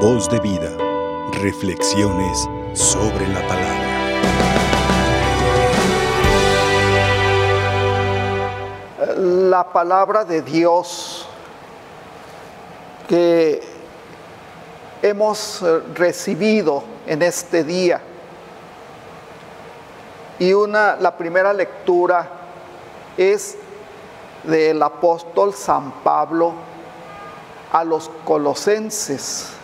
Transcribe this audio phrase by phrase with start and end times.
[0.00, 0.70] Voz de vida.
[1.40, 3.86] Reflexiones sobre la palabra.
[9.16, 11.26] La palabra de Dios
[13.08, 13.62] que
[15.00, 15.64] hemos
[15.94, 18.02] recibido en este día.
[20.38, 22.28] Y una, la primera lectura
[23.16, 23.56] es
[24.44, 26.52] del apóstol San Pablo
[27.72, 29.55] a los colosenses.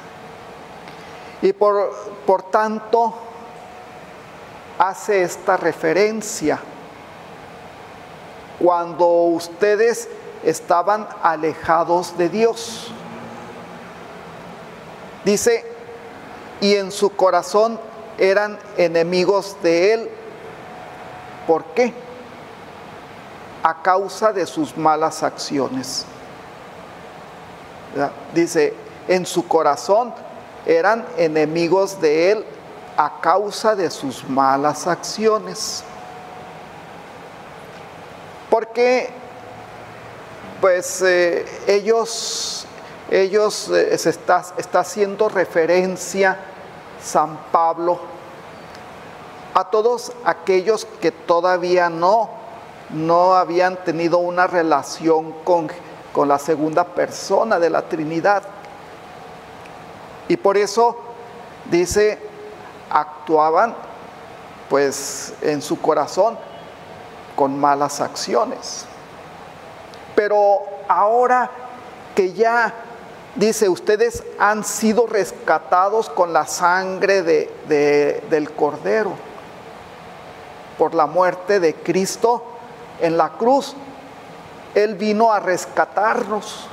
[1.42, 1.92] Y por,
[2.24, 3.14] por tanto
[4.78, 6.58] hace esta referencia.
[8.58, 10.08] Cuando ustedes
[10.42, 12.92] estaban alejados de Dios.
[15.24, 15.64] Dice,
[16.60, 17.78] y en su corazón
[18.18, 20.10] eran enemigos de Él.
[21.46, 21.92] ¿Por qué?
[23.62, 26.04] A causa de sus malas acciones.
[28.34, 28.74] Dice,
[29.08, 30.14] en su corazón
[30.66, 32.44] eran enemigos de Él
[32.96, 35.84] a causa de sus malas acciones.
[38.50, 39.10] Porque,
[40.60, 42.66] pues, eh, ellos,
[43.10, 46.36] ellos eh, se está, está haciendo referencia
[47.02, 47.98] San Pablo
[49.54, 52.30] a todos aquellos que todavía no,
[52.90, 55.68] no habían tenido una relación con,
[56.12, 58.42] con la segunda persona de la Trinidad.
[60.32, 60.96] Y por eso
[61.70, 62.18] dice,
[62.88, 63.76] actuaban
[64.70, 66.38] pues en su corazón
[67.36, 68.86] con malas acciones.
[70.14, 71.50] Pero ahora
[72.14, 72.72] que ya
[73.34, 79.12] dice, ustedes han sido rescatados con la sangre de, del cordero
[80.78, 82.42] por la muerte de Cristo
[83.02, 83.76] en la cruz.
[84.74, 86.68] Él vino a rescatarnos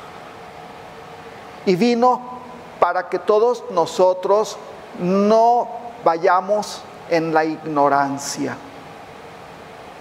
[1.65, 2.38] y vino
[2.79, 4.57] para que todos nosotros
[4.99, 5.67] no
[6.03, 8.55] vayamos en la ignorancia,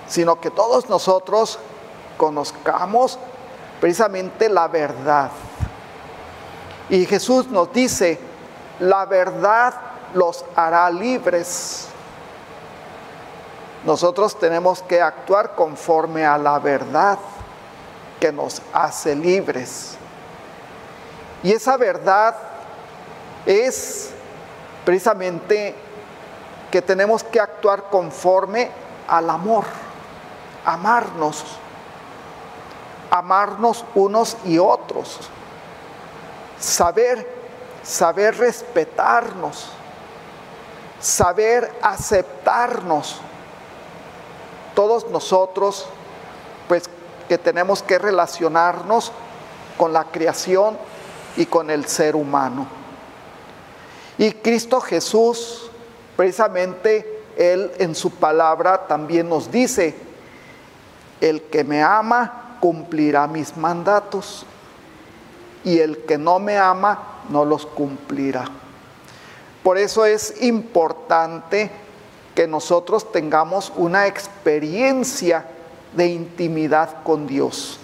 [0.06, 1.58] sino que todos nosotros
[2.16, 3.18] conozcamos
[3.80, 5.30] precisamente la verdad.
[6.88, 8.18] Y Jesús nos dice,
[8.80, 9.74] la verdad
[10.14, 11.88] los hará libres.
[13.84, 17.18] Nosotros tenemos que actuar conforme a la verdad
[18.18, 19.96] que nos hace libres.
[21.42, 22.34] Y esa verdad
[23.48, 24.10] es
[24.84, 25.74] precisamente
[26.70, 28.70] que tenemos que actuar conforme
[29.08, 29.64] al amor,
[30.66, 31.42] amarnos,
[33.10, 35.20] amarnos unos y otros,
[36.60, 37.26] saber,
[37.82, 39.70] saber respetarnos,
[41.00, 43.18] saber aceptarnos.
[44.74, 45.86] Todos nosotros,
[46.68, 46.82] pues
[47.30, 49.10] que tenemos que relacionarnos
[49.78, 50.76] con la creación
[51.38, 52.77] y con el ser humano.
[54.18, 55.70] Y Cristo Jesús,
[56.16, 59.94] precisamente, Él en su palabra también nos dice,
[61.20, 64.44] el que me ama cumplirá mis mandatos
[65.64, 68.44] y el que no me ama no los cumplirá.
[69.62, 71.70] Por eso es importante
[72.34, 75.44] que nosotros tengamos una experiencia
[75.94, 77.78] de intimidad con Dios.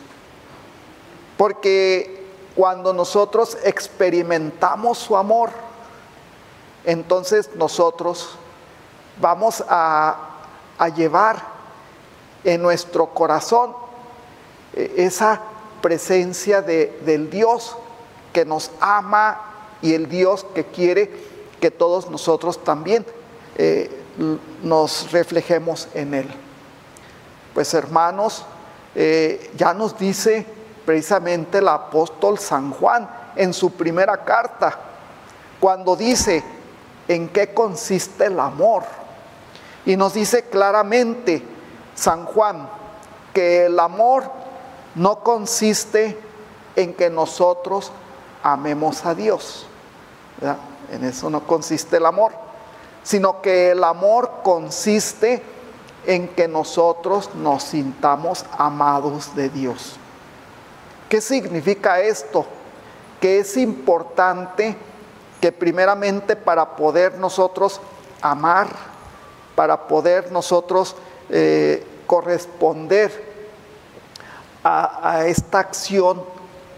[1.36, 2.24] Porque
[2.54, 5.50] cuando nosotros experimentamos su amor,
[6.84, 8.36] entonces nosotros
[9.20, 10.30] vamos a,
[10.96, 11.42] llevar
[12.42, 13.74] en nuestro corazón
[14.74, 15.40] eh, esa
[15.80, 17.76] presencia de, del Dios
[18.32, 19.40] que nos ama
[19.80, 21.10] y el Dios que quiere
[21.60, 23.06] que todos nosotros también
[23.56, 23.90] eh,
[24.62, 26.28] nos reflejemos en Él.
[27.54, 28.44] Pues hermanos,
[28.94, 30.44] eh, ya nos dice
[30.84, 34.78] precisamente el apóstol San Juan en su primera carta,
[35.58, 36.44] cuando dice
[37.08, 38.84] en qué consiste el amor.
[39.86, 41.42] Y nos dice claramente
[41.94, 42.68] San Juan
[43.32, 44.24] que el amor
[44.94, 46.18] no consiste
[46.76, 47.92] en que nosotros
[48.42, 49.66] amemos a Dios.
[50.90, 52.32] En eso no consiste el amor,
[53.02, 55.42] sino que el amor consiste
[56.06, 59.96] en que nosotros nos sintamos amados de Dios.
[61.08, 62.44] ¿Qué significa esto?
[63.20, 64.76] Que es importante
[65.44, 67.78] que primeramente para poder nosotros
[68.22, 68.66] amar,
[69.54, 70.96] para poder nosotros
[71.28, 73.12] eh, corresponder
[74.62, 76.24] a, a esta acción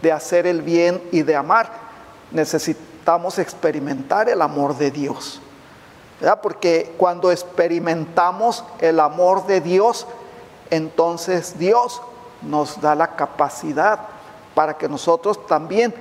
[0.01, 1.71] de hacer el bien y de amar,
[2.29, 5.41] necesitamos experimentar el amor de Dios.
[6.43, 10.07] Porque cuando experimentamos el amor de Dios,
[10.71, 12.01] entonces Dios
[12.41, 13.97] nos da la capacidad
[14.53, 15.95] para que nosotros también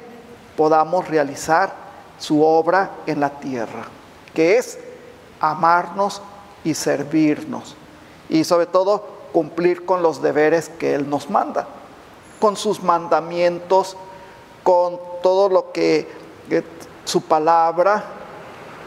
[0.57, 1.86] podamos realizar
[2.19, 3.85] su obra en la tierra,
[4.35, 4.79] que es
[5.41, 6.23] amarnos
[6.65, 7.77] y servirnos.
[8.29, 11.69] Y sobre todo cumplir con los deberes que Él nos manda,
[12.41, 13.97] con sus mandamientos,
[14.63, 16.09] con todo lo que
[17.05, 18.05] su palabra,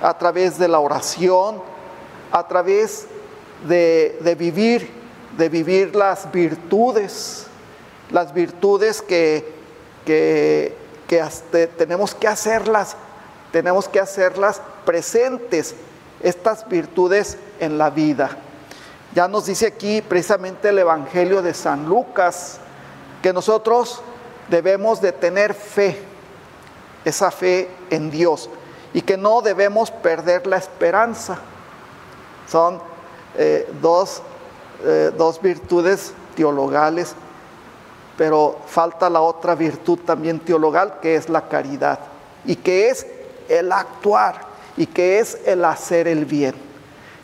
[0.01, 1.61] a través de la oración,
[2.31, 3.07] a través
[3.67, 4.89] de, vivir,
[5.37, 7.47] de vivir las virtudes,
[8.11, 9.53] las virtudes que,
[10.05, 10.75] que,
[11.77, 12.95] tenemos que hacerlas,
[13.51, 15.75] tenemos que hacerlas presentes,
[16.22, 18.38] estas virtudes en la vida.
[19.13, 22.60] Ya nos dice aquí precisamente el Evangelio de San Lucas
[23.22, 24.01] que nosotros
[24.50, 26.00] debemos de tener fe,
[27.06, 28.50] esa fe en Dios,
[28.94, 31.40] y que no debemos perder la esperanza.
[32.48, 32.81] Son
[33.36, 34.22] eh, dos,
[34.84, 37.16] eh, dos virtudes teologales,
[38.18, 42.00] pero falta la otra virtud también teologal, que es la caridad,
[42.46, 43.06] y que es
[43.50, 44.48] el actuar,
[44.78, 46.56] y que es el hacer el bien.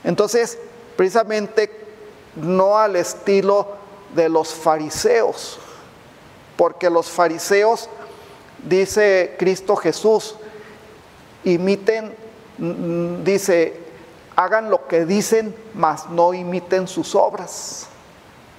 [0.04, 0.58] Entonces,
[0.98, 1.72] precisamente
[2.36, 3.68] no al estilo
[4.14, 5.58] de los fariseos,
[6.58, 7.90] porque los fariseos,
[8.64, 10.36] dice Cristo Jesús,
[11.46, 12.14] imiten,
[13.24, 13.80] dice,
[14.36, 17.88] hagan lo que dicen, mas no imiten sus obras,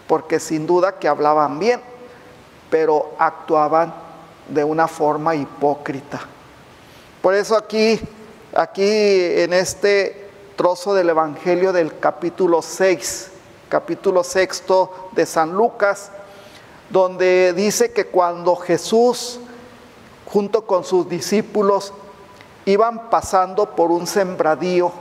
[0.07, 1.81] porque sin duda que hablaban bien,
[2.71, 3.95] pero actuaban
[4.49, 6.21] de una forma hipócrita.
[7.27, 7.99] Por eso aquí,
[8.55, 13.33] aquí en este trozo del Evangelio del capítulo 6,
[13.69, 16.13] capítulo sexto de San Lucas,
[16.89, 19.41] donde dice que cuando Jesús,
[20.25, 21.93] junto con sus discípulos,
[22.65, 24.93] iban pasando por un sembradío,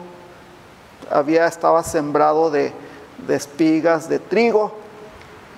[1.12, 2.74] había, estaba sembrado de,
[3.28, 4.72] de espigas, de trigo,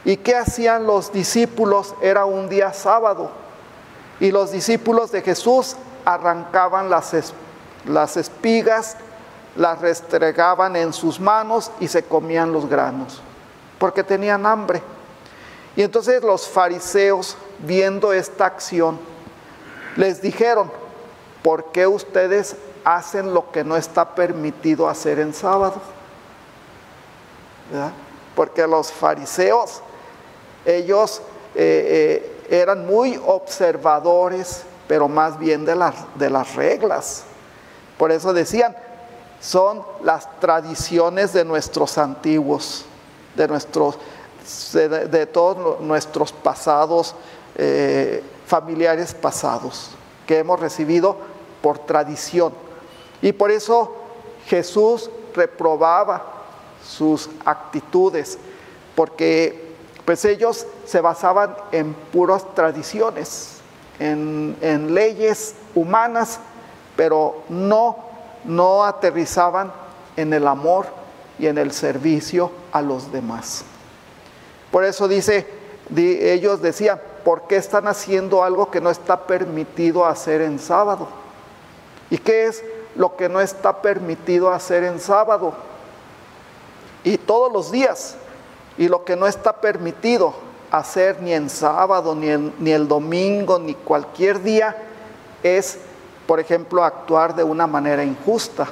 [0.03, 1.95] ¿y qué hacían los discípulos?
[2.01, 3.31] Era un día sábado,
[4.19, 5.77] y los discípulos de Jesús
[6.07, 7.13] arrancaban las,
[7.85, 8.95] las espigas
[9.57, 13.21] las restregaban en sus manos y se comían los granos,
[13.79, 14.81] porque tenían hambre.
[15.75, 18.99] Y entonces los fariseos, viendo esta acción,
[19.95, 20.71] les dijeron,
[21.43, 25.81] ¿por qué ustedes hacen lo que no está permitido hacer en sábado?
[28.35, 29.81] Porque los fariseos,
[30.65, 31.21] ellos
[31.55, 37.23] eh, eh, eran muy observadores, pero más bien de las, de las reglas.
[37.97, 38.75] Por eso decían,
[39.39, 42.85] son las tradiciones de nuestros antiguos,
[43.35, 43.97] de, nuestros,
[44.73, 47.15] de, todos nuestros pasados,
[47.55, 49.91] eh, familiares pasados,
[50.25, 51.17] que hemos recibido
[51.61, 52.53] por tradición.
[53.21, 53.95] Y por eso
[54.45, 56.23] Jesús reprobaba
[56.83, 58.37] sus actitudes,
[58.95, 59.67] porque
[60.05, 63.56] pues ellos se basaban en puras tradiciones,
[63.99, 66.39] en, leyes humanas,
[66.95, 68.07] pero no
[68.43, 69.71] no aterrizaban
[70.15, 70.87] en el amor
[71.37, 73.65] y en el servicio a los demás.
[74.71, 75.45] Por eso dice,
[75.95, 81.07] ellos decían, ¿por qué están haciendo algo que no está permitido hacer en sábado?
[82.09, 82.63] ¿Y qué es
[82.95, 85.53] lo que no está permitido hacer en sábado?
[87.03, 88.15] Y todos los días.
[88.77, 92.27] Y lo que no está permitido hacer ni en sábado, ni,
[92.59, 94.75] ni el domingo, ni cualquier día,
[95.43, 95.79] es
[96.27, 98.67] por ejemplo, actuar de una manera injusta,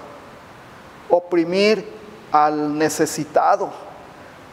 [1.09, 1.89] oprimir
[2.31, 3.71] al necesitado,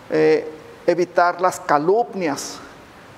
[0.09, 0.49] eh,
[0.87, 2.59] evitar las calumnias,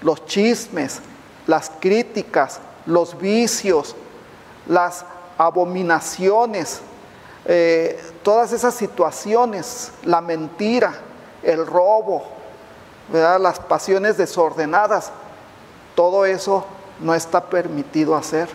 [0.00, 1.00] los chismes,
[1.46, 3.94] las críticas, los vicios,
[4.66, 5.04] las
[5.36, 6.80] abominaciones,
[7.44, 10.94] eh, todas esas situaciones, la mentira,
[11.42, 12.24] el robo,
[13.12, 15.12] las pasiones desordenadas,
[15.94, 16.64] todo eso
[17.00, 18.48] no está permitido hacer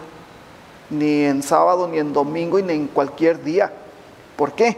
[0.90, 3.72] ni en sábado, ni en domingo, ni en cualquier día.
[4.36, 4.78] ¿Por qué?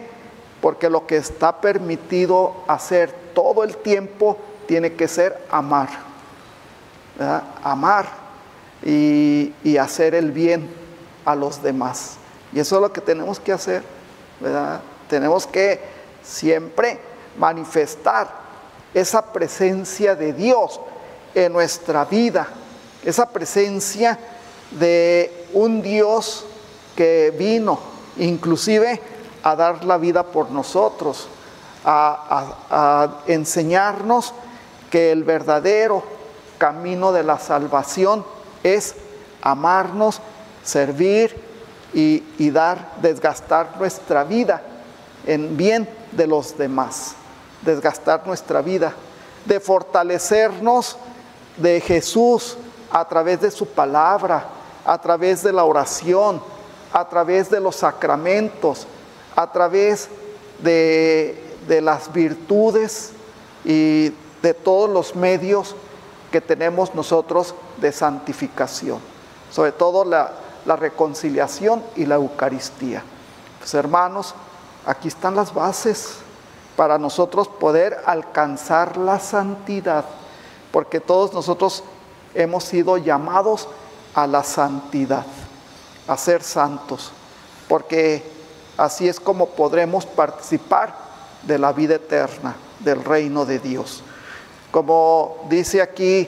[0.62, 4.38] Porque lo que está permitido hacer todo el tiempo
[4.68, 5.90] tiene que ser amar.
[7.64, 8.08] Amar
[8.84, 10.70] y, hacer el bien
[11.26, 12.18] a los demás.
[12.52, 13.84] Y eso es lo que tenemos que hacer.
[15.08, 15.80] Tenemos que
[16.24, 17.00] siempre
[17.38, 18.41] manifestar
[18.94, 20.80] esa presencia de Dios
[21.34, 22.48] en nuestra vida,
[23.04, 24.18] esa presencia
[24.72, 26.46] de un Dios
[26.96, 27.80] que vino
[28.18, 29.02] inclusive
[29.44, 31.28] a dar la vida por nosotros,
[31.84, 34.34] a, enseñarnos
[34.90, 36.04] que el verdadero
[36.58, 38.24] camino de la salvación
[38.64, 38.96] es
[39.42, 40.22] amarnos,
[40.64, 41.36] servir
[41.94, 44.62] y, y, dar, desgastar nuestra vida
[45.26, 47.16] en bien de los demás,
[47.62, 48.94] desgastar nuestra vida,
[49.46, 50.98] de fortalecernos
[51.58, 52.58] de Jesús
[52.92, 54.46] a través de su palabra,
[54.86, 56.42] a través de la oración,
[56.92, 58.88] a través de los sacramentos,
[59.36, 60.10] a través
[60.62, 61.38] de,
[61.68, 63.12] las virtudes
[63.64, 65.76] y de todos los medios
[66.32, 69.00] que tenemos nosotros de santificación,
[69.52, 70.32] sobre todo la,
[70.66, 73.04] la reconciliación y la Eucaristía.
[73.60, 74.34] Pues hermanos,
[74.86, 76.18] aquí están las bases
[76.82, 80.04] para nosotros poder alcanzar la santidad,
[80.72, 81.84] porque todos nosotros
[82.34, 83.68] hemos sido llamados
[84.16, 85.28] a la santidad,
[86.08, 87.12] a ser santos,
[87.68, 88.24] porque
[88.78, 90.96] así es como podremos participar
[91.44, 94.02] de la vida eterna, del reino de Dios.
[94.72, 96.28] Como dice aquí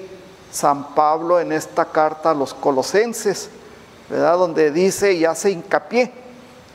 [0.52, 3.50] San Pablo en esta carta a los colosenses,
[4.08, 4.38] ¿verdad?
[4.38, 6.12] Donde dice y hace hincapié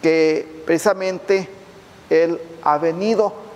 [0.03, 1.49] que precisamente
[2.11, 3.47] Él ha venido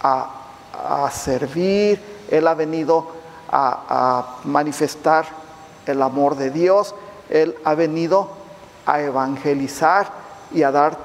[0.00, 2.00] a, servir,
[2.30, 3.06] Él ha venido
[3.50, 5.26] a, manifestar
[5.86, 6.94] el amor de Dios,
[7.28, 8.30] Él ha venido
[8.86, 10.10] a evangelizar
[10.52, 10.96] y a dar,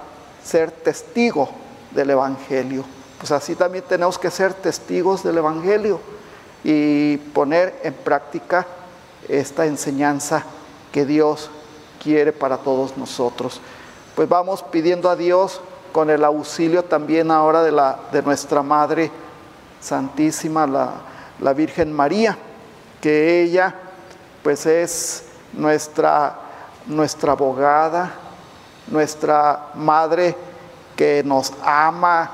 [0.44, 1.50] ser testigo
[1.92, 2.84] del Evangelio.
[3.20, 6.00] Pues así también tenemos que ser testigos del Evangelio
[6.64, 8.66] y poner en práctica
[9.28, 10.44] esta enseñanza
[10.92, 11.50] que Dios
[12.02, 13.62] quiere para todos nosotros.
[14.16, 15.62] Pues vamos pidiendo a Dios
[15.94, 19.10] con el auxilio también ahora de, la, de nuestra Madre
[19.80, 20.92] Santísima, la,
[21.40, 22.38] la Virgen María,
[23.00, 23.74] que ella
[24.42, 26.36] pues es nuestra,
[26.88, 28.12] nuestra abogada,
[28.88, 30.36] nuestra madre
[30.98, 32.30] que nos ama,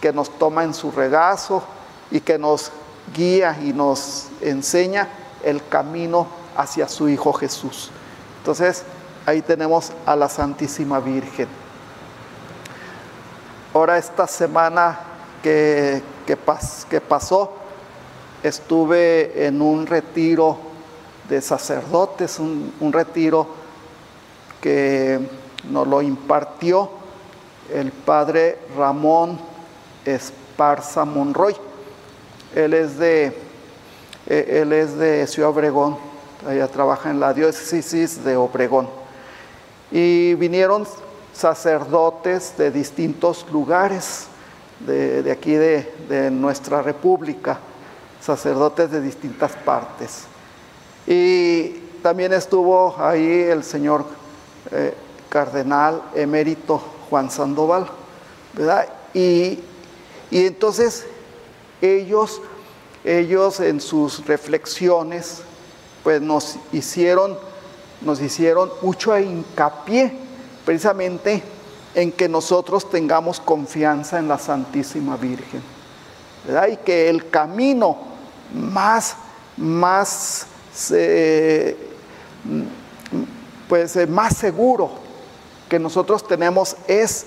[0.00, 1.62] que nos toma en su regazo
[2.10, 2.72] y que nos
[3.14, 5.08] guía y nos enseña
[5.42, 6.26] el camino
[6.56, 7.90] hacia su Hijo Jesús.
[8.38, 8.84] Entonces,
[9.26, 11.59] ahí tenemos a la Santísima Virgen.
[13.72, 14.98] Ahora esta semana
[15.44, 16.36] que, que,
[16.90, 17.52] que pasó,
[18.42, 20.58] estuve en un retiro
[21.28, 23.46] de sacerdotes, un, un retiro
[24.60, 25.20] que
[25.70, 26.90] nos lo impartió
[27.72, 29.38] el padre Ramón
[30.04, 31.54] Esparza Monroy.
[32.56, 33.26] Él es de,
[34.26, 35.96] e, él es de Ciudad Obregón,
[36.44, 38.88] allá trabaja en la diócesis de Obregón.
[39.92, 40.88] Y vinieron
[41.32, 44.26] sacerdotes de distintos lugares
[44.80, 47.58] de, aquí de, nuestra república,
[48.20, 50.24] sacerdotes de distintas partes.
[51.06, 51.68] Y
[52.02, 54.04] también estuvo ahí el señor
[54.70, 54.94] eh,
[55.28, 57.86] cardenal emérito Juan Sandoval,
[58.54, 58.88] ¿verdad?
[59.14, 59.58] Y,
[60.30, 61.06] y entonces
[61.80, 62.40] ellos,
[63.04, 65.42] ellos en sus reflexiones,
[66.02, 67.38] pues nos hicieron,
[68.00, 70.29] nos hicieron mucho hincapié
[70.70, 71.42] precisamente
[71.96, 75.60] en que nosotros tengamos confianza en la Santísima Virgen,
[76.46, 76.68] ¿verdad?
[76.68, 77.98] Y que el camino
[78.54, 79.16] más,
[79.56, 80.46] más,
[80.92, 81.76] eh,
[83.68, 84.92] pues, eh, más seguro
[85.68, 87.26] que nosotros tenemos es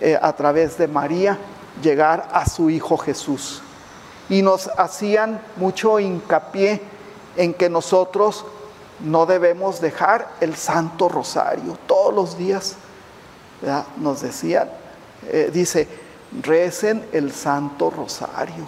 [0.00, 1.36] eh, a través de María
[1.82, 3.60] llegar a su Hijo Jesús.
[4.30, 6.80] Y nos hacían mucho hincapié
[7.36, 8.46] en que nosotros
[9.00, 11.76] no debemos dejar el Santo Rosario
[12.08, 12.76] todos los días.
[13.98, 14.70] Nos decían,
[15.30, 15.88] eh, dice,
[16.42, 18.64] recen el Santo Rosario,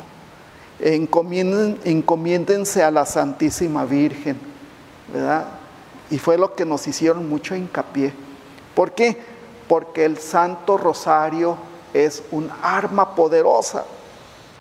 [0.80, 4.38] encomiéndense a la Santísima Virgen,
[5.12, 5.46] ¿verdad?
[6.10, 8.12] Y fue lo que nos hicieron mucho hincapié.
[8.74, 9.16] ¿Por qué?
[9.68, 11.56] Porque el Santo Rosario
[11.94, 13.84] es un arma poderosa,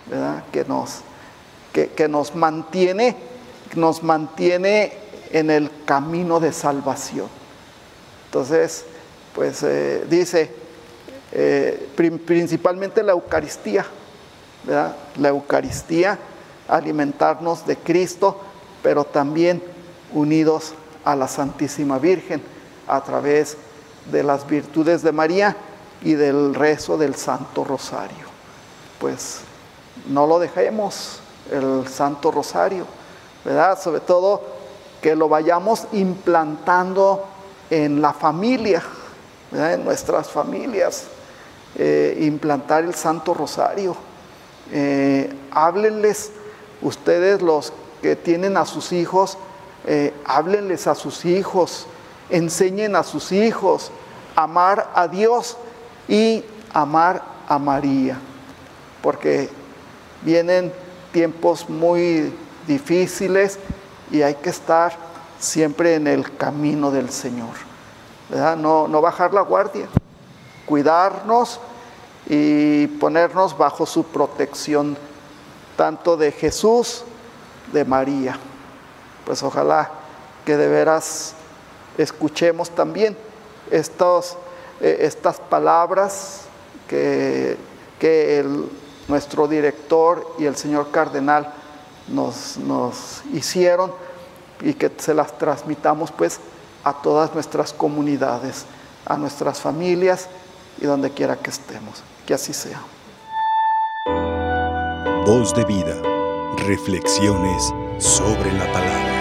[0.09, 0.43] ¿verdad?
[0.51, 1.00] Que nos,
[1.74, 3.15] que, nos mantiene,
[3.75, 4.93] nos mantiene
[5.31, 7.38] en el camino de salvación.
[8.29, 8.86] Entonces,
[9.33, 10.51] pues eh, dice,
[11.31, 11.89] eh,
[12.25, 13.88] principalmente la Eucaristía,
[14.63, 14.95] ¿verdad?
[15.17, 16.19] La Eucaristía,
[16.67, 18.39] alimentarnos de Cristo,
[18.83, 19.63] pero también
[20.13, 22.43] unidos a la Santísima Virgen
[22.88, 23.57] a través
[24.12, 25.55] de las virtudes de María
[26.03, 28.25] y del rezo del Santo Rosario.
[29.00, 29.39] Pues
[30.07, 31.19] no lo dejemos,
[31.51, 32.86] el Santo Rosario,
[33.43, 33.81] ¿verdad?
[33.81, 34.43] Sobre todo
[35.01, 37.25] que lo vayamos implantando
[37.69, 38.83] en la familia,
[39.51, 41.05] en nuestras familias,
[41.75, 43.95] eh, implantar el Santo Rosario.
[44.71, 46.31] Eh, háblenles
[46.81, 49.38] ustedes los que tienen a sus hijos,
[49.85, 51.88] eh, háblenles a sus hijos,
[52.29, 53.91] enseñen a sus hijos
[54.35, 55.57] amar a Dios
[56.07, 58.17] y amar a María,
[59.01, 59.49] porque
[60.21, 60.71] vienen
[61.11, 62.31] tiempos muy
[62.67, 63.59] difíciles
[64.11, 65.08] y hay que estar
[65.39, 67.55] siempre en el camino del Señor,
[68.58, 69.88] No, no bajar la guardia,
[70.65, 71.60] cuidarnos
[72.27, 74.98] y ponernos bajo su protección,
[75.75, 77.03] tanto de Jesús,
[77.74, 78.38] de María.
[79.25, 79.89] Pues ojalá
[80.46, 81.34] que de veras
[81.98, 83.17] escuchemos también
[83.72, 84.38] estos,
[84.81, 86.41] eh, estas palabras
[86.88, 87.58] que,
[87.98, 88.46] que
[89.08, 91.51] nuestro director y el señor cardenal
[92.08, 93.91] nos, nos hicieron
[94.61, 96.39] y que se las transmitamos pues
[96.83, 98.65] a todas nuestras comunidades,
[99.05, 100.27] a nuestras familias
[100.81, 102.03] y donde quiera que estemos.
[102.25, 102.81] Que así sea.
[105.25, 105.95] Voz de vida.
[106.57, 109.18] Reflexiones sobre la palabra.